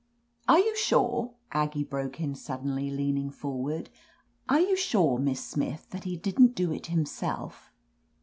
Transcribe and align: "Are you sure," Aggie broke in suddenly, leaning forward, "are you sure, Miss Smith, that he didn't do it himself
"Are 0.47 0.57
you 0.57 0.75
sure," 0.75 1.35
Aggie 1.51 1.83
broke 1.83 2.19
in 2.19 2.33
suddenly, 2.33 2.89
leaning 2.89 3.29
forward, 3.29 3.91
"are 4.49 4.59
you 4.59 4.75
sure, 4.75 5.19
Miss 5.19 5.45
Smith, 5.45 5.91
that 5.91 6.05
he 6.05 6.17
didn't 6.17 6.55
do 6.55 6.71
it 6.73 6.87
himself 6.87 7.71